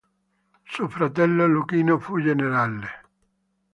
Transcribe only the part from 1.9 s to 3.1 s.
fu generale.